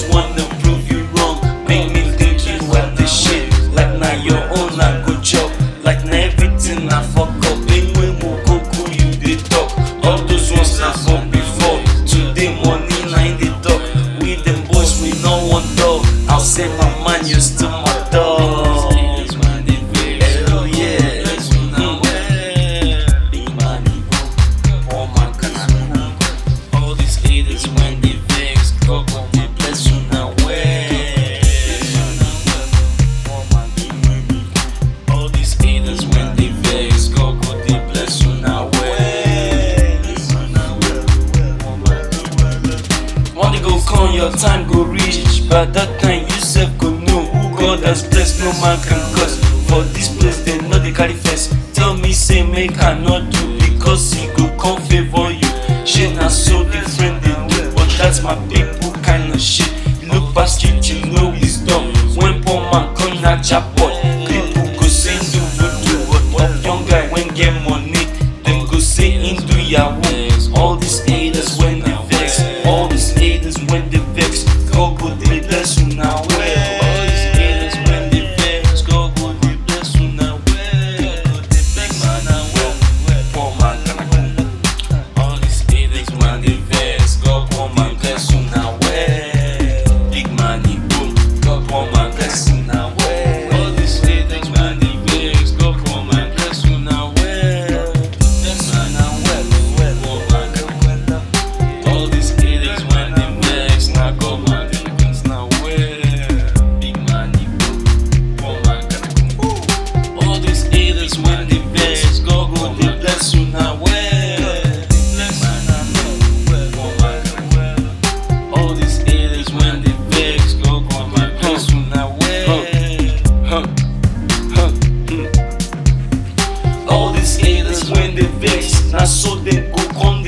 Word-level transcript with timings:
just 0.00 0.14
want 0.14 0.36
them. 0.36 0.67
Time 44.26 44.66
go 44.70 44.84
reach, 44.84 45.48
but 45.48 45.72
that 45.74 46.00
time 46.00 46.22
you 46.24 46.40
sef 46.42 46.76
go 46.78 46.90
know 46.90 47.22
who 47.26 47.56
God 47.56 47.80
has 47.80 48.02
blessed, 48.08 48.40
no 48.40 48.52
man 48.60 48.78
can 48.82 48.98
curse. 49.14 49.38
For 49.68 49.82
this 49.94 50.08
place, 50.18 50.42
they 50.44 50.58
know 50.68 50.78
they 50.78 50.92
carry 50.92 51.14
first. 51.14 51.54
Tell 51.74 51.94
me, 51.96 52.12
say, 52.12 52.42
make 52.44 52.78
I 52.82 52.98
not 52.98 53.30
do 53.30 53.58
because 53.58 54.12
he 54.12 54.26
go 54.36 54.48
come 54.58 54.80
favor 54.82 55.30
you. 55.30 55.48
Shit, 55.86 56.16
na 56.16 56.28
so 56.28 56.64
different 56.64 57.22
they 57.22 57.34
do, 57.48 57.70
but 57.74 57.88
that's 57.98 58.22
my 58.22 58.34
people 58.48 58.92
kind 59.02 59.32
of 59.32 59.40
shit. 59.40 59.70
You 60.02 60.08
look 60.12 60.34
past 60.34 60.64
it, 60.64 60.88
you 60.88 61.04
know 61.12 61.30
wisdom. 61.30 61.92
When 62.16 62.42
poor 62.42 62.60
man 62.72 62.94
come 62.96 63.20
na 63.22 63.40
jackpot, 63.40 63.92
people 64.26 64.66
go 64.74 64.86
say 64.88 65.14
do 65.30 65.40
voodoo. 65.56 65.98
But 66.32 66.64
young 66.64 66.84
guy 66.86 67.08
when 67.12 67.28
get 67.34 67.52
money, 67.62 67.67
Carne. 86.40 86.77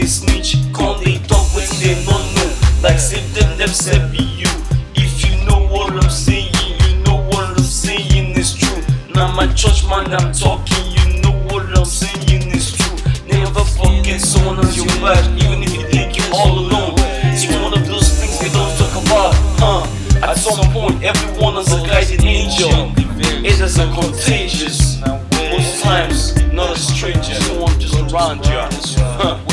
Dey 0.00 0.06
snitch, 0.06 0.56
come 0.72 0.96
dey 1.04 1.18
talk 1.28 1.44
wetin 1.52 1.78
dem 1.82 2.04
no 2.06 2.16
know. 2.34 2.48
Like 2.82 2.98
say 2.98 3.20
dem 3.34 3.58
themselves 3.58 4.10
be 4.10 4.24
you. 4.40 4.48
If 4.94 5.12
you 5.24 5.44
know 5.44 5.66
what 5.68 5.92
I'm 5.92 6.10
saying, 6.10 6.52
you 6.88 6.96
know 7.04 7.16
what 7.28 7.50
I'm 7.50 7.62
saying 7.62 8.36
is 8.36 8.54
true. 8.54 8.82
Now 9.14 9.32
my 9.32 9.46
church 9.52 9.84
man 9.86 10.12
I'm 10.14 10.32
talking, 10.32 10.84
you 10.96 11.20
know 11.20 11.32
what 11.52 11.66
I'm 11.76 11.84
saying 11.84 12.48
is 12.50 12.72
true. 12.76 12.96
Never 13.28 13.64
forget 13.76 14.20
someone 14.20 14.58
on 14.64 14.72
your 14.72 14.86
back, 15.04 15.20
even 15.42 15.62
if 15.62 15.74
you 15.76 15.86
think 15.88 16.16
you're 16.16 16.32
all 16.34 16.58
alone. 16.58 16.94
It's 17.32 17.44
one 17.52 17.74
of 17.74 17.86
those 17.86 18.08
things 18.18 18.40
they 18.40 18.48
don't 18.48 18.72
talk 18.78 18.94
about, 19.04 19.34
huh? 19.60 20.26
At 20.26 20.36
some 20.38 20.64
point, 20.72 21.02
everyone 21.02 21.56
is 21.58 21.72
a 21.72 21.86
guided 21.86 22.24
angel. 22.24 22.92
It 23.44 23.60
is 23.60 23.78
a 23.78 23.86
contagious. 23.92 25.00
Most 25.52 25.82
times, 25.82 26.36
not 26.52 26.74
a 26.76 26.78
stranger. 26.78 27.34
Someone 27.34 27.78
just 27.78 27.94
around 28.12 28.46
you. 28.46 29.49